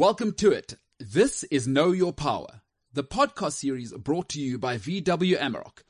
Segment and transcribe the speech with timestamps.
[0.00, 0.76] Welcome to it.
[0.98, 2.62] This is Know Your Power,
[2.94, 5.82] the podcast series brought to you by VW Amarok.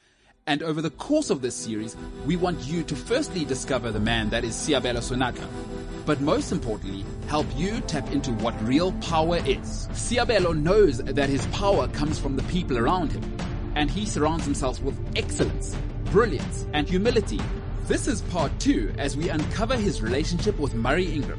[0.49, 4.29] And over the course of this series, we want you to firstly discover the man
[4.31, 5.47] that is Seabelo Senatla,
[6.07, 9.87] but most importantly, help you tap into what real power is.
[9.93, 13.37] Seabelo knows that his power comes from the people around him,
[13.77, 17.39] and he surrounds himself with excellence, brilliance, and humility.
[17.85, 21.39] This is part two as we uncover his relationship with Murray Ingram,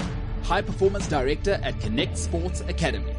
[0.52, 3.16] High Performance Director at Connect Sports Academy.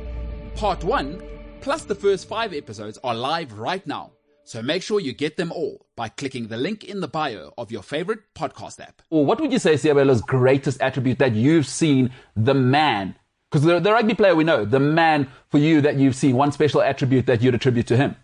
[0.55, 1.23] Part one,
[1.63, 4.13] plus the first five episodes are live right now.
[4.45, 7.73] So make sure you get them all by clicking the link in the bio of
[7.73, 9.01] your favorite podcast app.
[9.09, 13.15] Or what would you say is Seabelo's greatest attribute that you've seen the man?
[13.51, 16.53] Because the, the rugby player we know, the man for you that you've seen, one
[16.53, 18.15] special attribute that you'd attribute to him.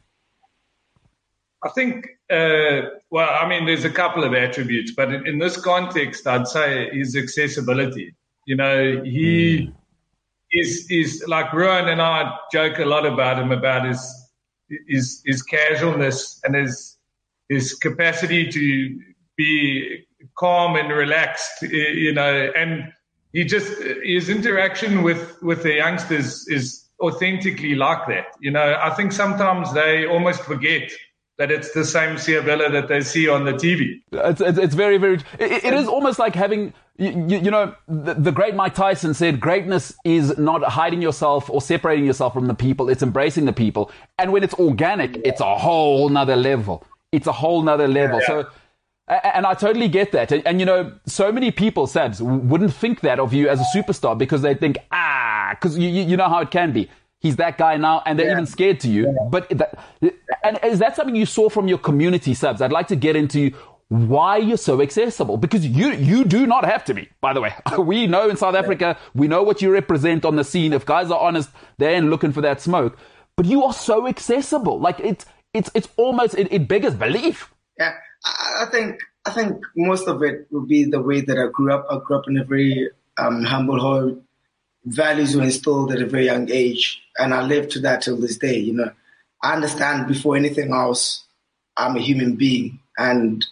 [1.65, 5.59] I think, uh, well, I mean, there's a couple of attributes, but in, in, this
[5.59, 8.15] context, I'd say his accessibility.
[8.48, 9.75] You know, he mm.
[10.52, 14.01] is is like Ruan and I joke a lot about him about his
[14.88, 16.96] his his casualness and his
[17.51, 18.99] his capacity to
[19.37, 20.07] be
[20.38, 21.60] calm and relaxed.
[21.60, 22.90] You know, and
[23.35, 23.71] he just
[24.02, 28.29] his interaction with with the youngsters is authentically like that.
[28.40, 30.90] You know, I think sometimes they almost forget
[31.38, 34.02] that it's the same Seabelo that they see on the TV.
[34.10, 38.14] It's, it's, it's very, very, it, it is almost like having, you, you know, the,
[38.14, 42.54] the, great Mike Tyson said, greatness is not hiding yourself or separating yourself from the
[42.54, 42.88] people.
[42.88, 43.92] It's embracing the people.
[44.18, 46.84] And when it's organic, it's a whole nother level.
[47.12, 48.18] It's a whole nother level.
[48.20, 48.26] Yeah.
[48.26, 48.46] So,
[49.06, 50.32] and I totally get that.
[50.32, 53.64] And, and, you know, so many people, Sabs, wouldn't think that of you as a
[53.76, 56.90] superstar because they think, ah, because you, you know how it can be
[57.21, 58.33] he's that guy now, and they're yeah.
[58.33, 59.07] even scared to you.
[59.07, 59.29] Yeah.
[59.30, 59.79] But that,
[60.43, 62.63] and is that something you saw from your community subs?
[62.63, 63.52] I'd like to get into
[63.88, 67.09] why you're so accessible because you you do not have to be.
[67.21, 70.44] By the way, we know in South Africa, we know what you represent on the
[70.44, 70.72] scene.
[70.72, 72.99] If guys are honest, they ain't looking for that smoke.
[73.37, 74.78] But you are so accessible.
[74.81, 75.25] Like it's
[75.55, 77.53] it's it's almost it, it beggars belief.
[77.78, 77.94] Yeah,
[78.25, 81.73] I, I think I think most of it would be the way that I grew
[81.73, 81.87] up.
[81.91, 84.28] I grew up in a very um, humble home
[84.88, 88.37] values were instilled at a very young age, and I live to that till this
[88.37, 88.59] day.
[88.59, 88.91] You know,
[89.43, 91.25] I understand before anything else,
[91.76, 93.44] I'm a human being, and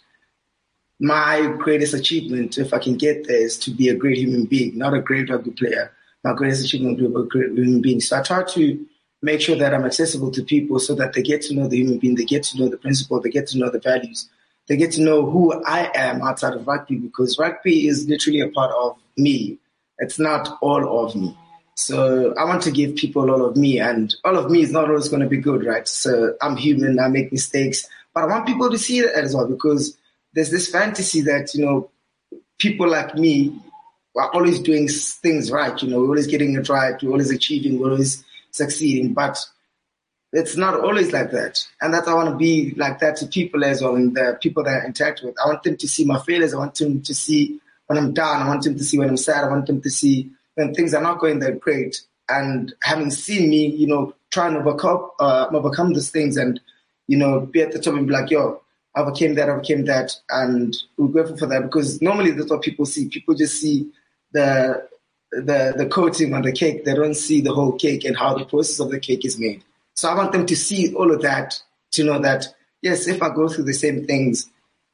[0.99, 4.79] my greatest achievement, if I can get there, is to be a great human being,
[4.79, 5.93] not a great rugby player.
[6.25, 8.01] My greatest achievement will be a great human being.
[8.01, 8.87] So I try to
[9.23, 11.99] make sure that I'm accessible to people so that they get to know the human
[11.99, 14.29] being, they get to know the principle, they get to know the values,
[14.69, 18.49] they get to know who I am outside of rugby because rugby is literally a
[18.49, 19.59] part of me.
[19.99, 21.37] It's not all of me.
[21.75, 24.89] So I want to give people all of me, and all of me is not
[24.89, 25.87] always going to be good, right?
[25.87, 29.47] So I'm human, I make mistakes, but I want people to see that as well
[29.47, 29.97] because
[30.33, 31.91] there's this fantasy that you know
[32.59, 33.61] people like me
[34.17, 35.83] are always doing things right.
[35.83, 39.39] You know, we're always getting it right, we're always achieving, we're always succeeding, but
[40.33, 41.67] it's not always like that.
[41.81, 44.65] And that I want to be like that to people as well, and the people
[44.65, 45.37] that I interact with.
[45.43, 46.55] I want them to see my failures.
[46.55, 48.43] I want them to see when I'm down.
[48.43, 49.45] I want them to see when I'm sad.
[49.45, 52.03] I want them to see when things are not going that great.
[52.29, 56.61] And having seen me, you know, trying to overcome, uh, overcome these things and,
[57.07, 58.63] you know, be at the top and be like, yo,
[58.95, 60.17] I overcame that, I overcame that.
[60.29, 63.09] And we're grateful for that because normally that's what people see.
[63.09, 63.91] People just see
[64.33, 64.89] the,
[65.31, 66.85] the, the coating on the cake.
[66.85, 69.63] They don't see the whole cake and how the process of the cake is made.
[69.95, 71.61] So I want them to see all of that
[71.93, 72.49] to know that,
[72.83, 74.51] yes, if I go through the same things,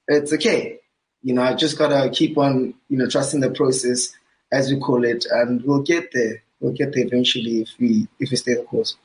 [0.07, 0.81] it's okay.
[1.23, 4.15] You know, I just gotta keep on, you know, trusting the process,
[4.51, 6.43] as we call it, and we'll get there.
[6.61, 8.97] We'll get there eventually if we if we stay the course.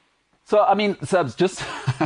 [0.45, 1.61] So, I mean, Subs, just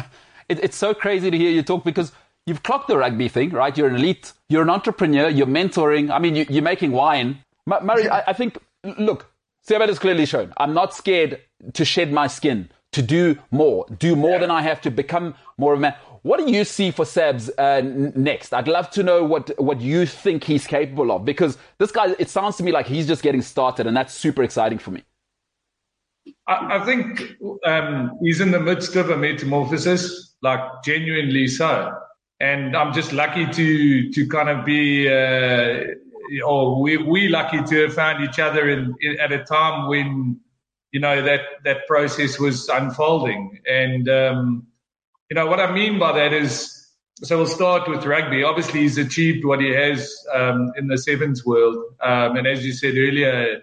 [0.50, 2.12] it, it's so crazy to hear you talk because
[2.46, 3.78] you've clocked the rugby thing, right?
[3.78, 6.10] You're an elite, you're an entrepreneur, you're mentoring.
[6.12, 7.44] I mean, you, are making wine.
[7.66, 9.32] Murray, I, I think, look,
[9.68, 11.42] Sebet has clearly shown I'm not scared
[11.74, 15.74] to shed my skin, to do more, do more than I have to become more
[15.74, 15.96] of a man.
[16.24, 17.82] What do you see for Sebs uh,
[18.16, 18.54] next?
[18.54, 22.30] I'd love to know what, what you think he's capable of because this guy, it
[22.30, 25.04] sounds to me like he's just getting started, and that's super exciting for me.
[26.48, 31.92] I, I think um, he's in the midst of a metamorphosis, like genuinely so.
[32.40, 35.84] And I'm just lucky to to kind of be, uh,
[36.46, 40.40] or we we lucky to have found each other in, in, at a time when
[40.92, 44.10] you know that that process was unfolding and.
[44.10, 44.68] Um,
[45.32, 46.90] you know, what I mean by that is,
[47.24, 48.44] so we'll start with rugby.
[48.44, 51.78] Obviously, he's achieved what he has um, in the sevens world.
[52.02, 53.62] Um, and as you said earlier,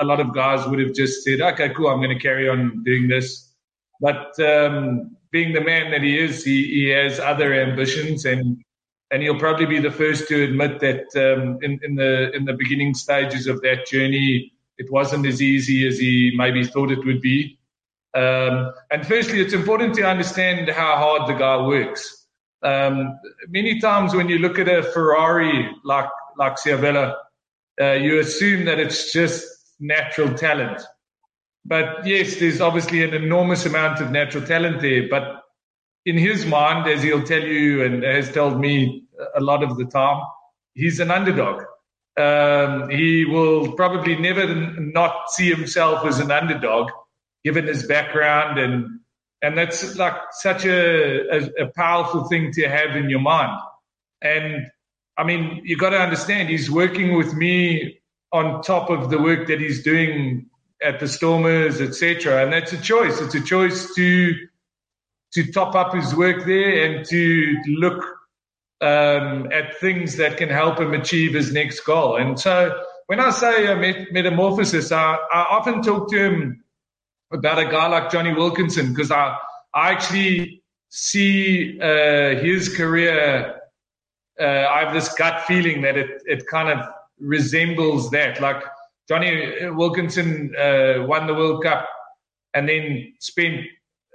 [0.00, 2.84] a lot of guys would have just said, okay, cool, I'm going to carry on
[2.84, 3.52] doing this.
[4.00, 8.62] But um, being the man that he is, he, he has other ambitions and
[9.10, 12.52] and he'll probably be the first to admit that um, in, in the in the
[12.52, 17.20] beginning stages of that journey, it wasn't as easy as he maybe thought it would
[17.20, 17.58] be.
[18.14, 22.26] Um, and firstly, it's important to understand how hard the guy works.
[22.62, 27.14] Um, many times when you look at a Ferrari like like Seabelo,
[27.80, 29.44] uh, you assume that it's just
[29.78, 30.80] natural talent.
[31.64, 35.08] But yes, there's obviously an enormous amount of natural talent there.
[35.08, 35.42] But
[36.06, 39.04] in his mind, as he'll tell you and has told me
[39.36, 40.22] a lot of the time,
[40.74, 41.62] he's an underdog.
[42.18, 46.90] Um, he will probably never not see himself as an underdog,
[47.44, 49.00] given his background, and
[49.40, 53.56] and that's like such a, a, a powerful thing to have in your mind.
[54.20, 54.66] And
[55.16, 58.00] I mean, you got to understand, he's working with me
[58.32, 60.50] on top of the work that he's doing
[60.82, 62.42] at the Stormers, etc.
[62.42, 63.20] And that's a choice.
[63.20, 64.34] It's a choice to
[65.34, 68.17] to top up his work there and to look
[68.80, 72.16] um, at things that can help him achieve his next goal.
[72.16, 76.64] And so when I say a met- metamorphosis, I, I, often talk to him
[77.32, 79.36] about a guy like Jonny Wilkinson because I,
[79.74, 83.56] I actually see uh, his career.
[84.40, 86.86] Uh, I have this gut feeling that it, it kind of
[87.18, 88.40] resembles that.
[88.40, 88.62] Like
[89.08, 91.88] Jonny Wilkinson uh, won the World Cup
[92.54, 93.64] and then spent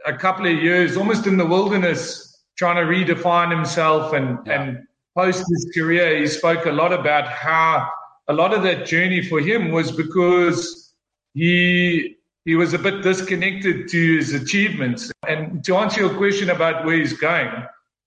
[0.05, 4.61] a couple of years almost in the wilderness trying to redefine himself and, yeah.
[4.61, 7.89] and post his career, he spoke a lot about how
[8.27, 10.93] a lot of that journey for him was because
[11.33, 15.11] he he was a bit disconnected to his achievements.
[15.27, 17.51] And to answer your question about where he's going,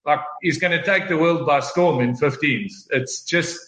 [0.05, 2.87] like he's going to take the world by storm in 15s.
[2.91, 3.59] It's just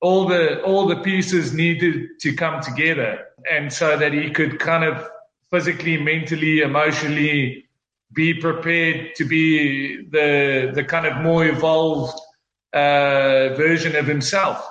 [0.00, 4.84] all the all the pieces needed to come together, and so that he could kind
[4.84, 5.08] of
[5.50, 7.67] physically, mentally, emotionally
[8.12, 12.18] be prepared to be the the kind of more evolved
[12.72, 14.66] uh, version of himself.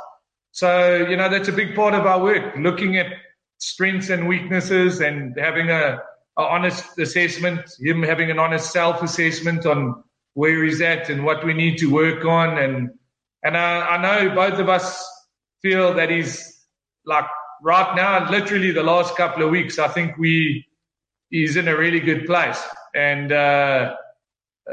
[0.51, 3.07] So you know that's a big part of our work, looking at
[3.59, 5.99] strengths and weaknesses, and having a,
[6.37, 7.61] a honest assessment.
[7.79, 11.87] Him having an honest self assessment on where he's at and what we need to
[11.87, 12.89] work on, and
[13.43, 15.07] and I, I know both of us
[15.61, 16.65] feel that he's
[17.05, 17.25] like
[17.61, 19.79] right now, literally the last couple of weeks.
[19.79, 20.65] I think we
[21.29, 22.61] he's in a really good place
[22.95, 23.95] and uh,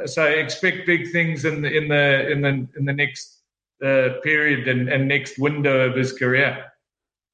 [0.07, 3.41] so expect big things in the in the in the in the next
[3.85, 6.65] uh, period and, and next window of his career.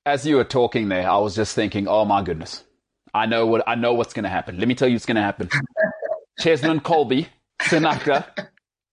[0.07, 2.65] As you were talking there, I was just thinking, oh my goodness,
[3.15, 4.59] I know what I know what's going to happen.
[4.59, 5.49] Let me tell you what's going to happen.
[6.41, 7.27] Cheslin Kolbe,
[7.63, 8.27] Senatla,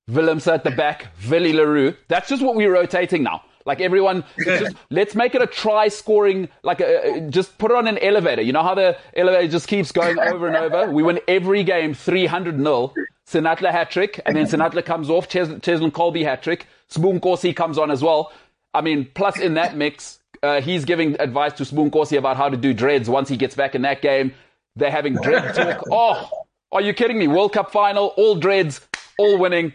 [0.09, 1.95] Willemse at the back, Willie le Roux.
[2.07, 3.43] That's just what we're rotating now.
[3.67, 7.85] Like everyone, just, let's make it a try scoring, like a, just put it on
[7.85, 8.41] an elevator.
[8.41, 10.89] You know how the elevator just keeps going over and over?
[10.89, 12.95] We win every game 300 nil.
[13.27, 16.65] Senatla hat trick, and then Senatla comes off, Ches- Cheslin Kolbe hat trick.
[16.89, 18.31] Sbu Nkosi comes on as well.
[18.73, 22.47] I mean, plus in that mix, uh, he's giving advice to Sbu Nkosi about how
[22.47, 24.33] to do dreads once he gets back in that game.
[24.77, 25.83] They're having dread talk.
[25.91, 26.29] Oh,
[26.71, 27.27] are you kidding me?
[27.27, 28.79] World Cup final, all dreads,
[29.19, 29.73] all winning,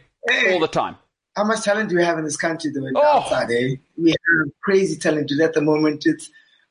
[0.50, 0.97] all the time
[1.37, 3.19] how much talent do we have in this country though oh.
[3.19, 3.76] outside eh?
[3.96, 6.31] we have crazy talent at the moment it's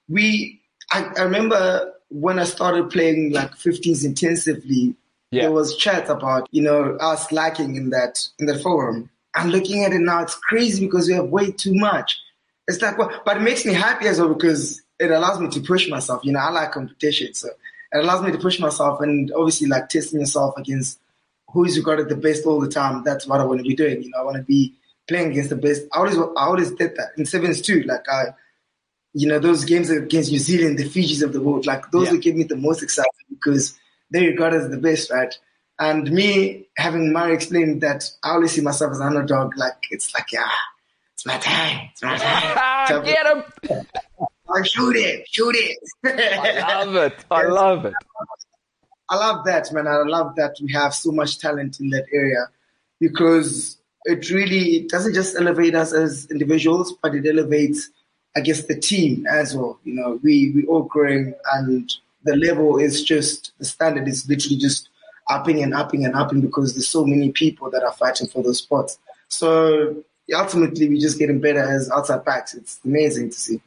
[0.10, 0.62] we
[0.92, 4.96] I, I, remember when i started playing like 15s intensively
[5.32, 5.44] yeah.
[5.44, 9.84] there was chat about you know us lacking in that in the forum i'm looking
[9.84, 12.20] at it now it's crazy because we have way too much
[12.68, 15.60] it's like well, but it makes me happy as well because it allows me to
[15.62, 17.50] push myself you know i like competition so
[17.94, 21.00] it allows me to push myself and obviously like testing yourself against
[21.52, 23.04] who is regarded the best all the time.
[23.04, 24.02] That's what I want to be doing.
[24.04, 24.76] You know, I want to be
[25.08, 25.84] playing against the best.
[25.94, 27.84] I always, I always did that in sevens too.
[27.84, 28.34] Like I,
[29.14, 32.18] you know, those games against New Zealand, the Fijis of the world, like those yeah.
[32.20, 33.78] give me the most excitement because
[34.12, 35.38] they regard as the best, right?
[35.80, 40.14] And me having Murray explain that I always see myself as an underdog, like it's
[40.14, 40.48] like, yeah,
[41.14, 42.58] it's my time, it's my time.
[42.58, 43.86] Ah, get him!
[44.54, 45.78] Like, shoot it, shoot it.
[46.04, 47.26] I love it.
[47.32, 47.94] I love it.
[49.12, 49.88] I love that, man.
[49.88, 52.48] I love that we have so much talent in that area
[53.02, 57.90] because it really it doesn't just elevate us as individuals, but it elevates,
[58.38, 59.78] I guess, the team as well.
[59.84, 64.56] You know, we we all growing, and the level is just the standard is literally
[64.58, 64.88] just
[65.30, 68.60] upping and upping and upping because there's so many people that are fighting for those
[68.60, 68.98] spots.
[69.28, 72.54] So ultimately, we're just getting better as outside backs.
[72.54, 73.62] It's amazing to see.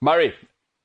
[0.00, 0.34] Murray,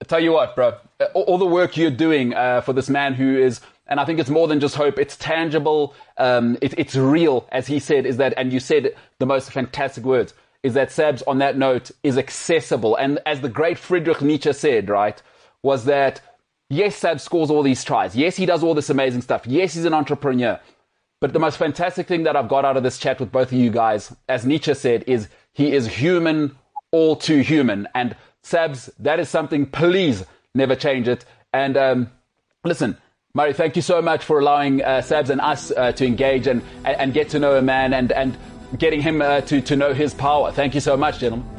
[0.08, 0.76] Tell you what, bro,
[1.14, 4.30] all the work you're doing uh, for this man who is, and I think it's
[4.30, 4.98] more than just hope.
[4.98, 5.94] It's tangible.
[6.18, 8.06] Um, it, it's real, as he said.
[8.06, 10.34] Is that, and you said the most fantastic words.
[10.64, 14.90] Is that Sabs on that note is accessible, and as the great Friedrich Nietzsche said,
[14.90, 15.22] right,
[15.64, 16.22] was that
[16.70, 18.16] yes, Sabs scores all these tries.
[18.16, 19.46] Yes, he does all this amazing stuff.
[19.46, 20.60] Yes, he's an entrepreneur.
[21.22, 23.58] But the most fantastic thing that I've got out of this chat with both of
[23.58, 26.56] you guys, as Nietzsche said, is he is human,
[26.92, 31.26] all too human, and Sabs, that is something, please, never change it.
[31.54, 32.12] And um,
[32.64, 32.98] listen,
[33.34, 37.14] Murray, thank you so much for allowing uh, and us uh, to engage and, and
[37.14, 38.38] get to know a man and, and
[38.78, 40.52] getting him uh, to, to know his power.
[40.52, 41.59] Thank you so much, gentlemen.